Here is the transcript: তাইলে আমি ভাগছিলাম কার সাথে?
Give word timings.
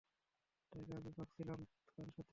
তাইলে 0.71 0.93
আমি 0.95 1.11
ভাগছিলাম 1.17 1.59
কার 1.89 2.07
সাথে? 2.07 2.29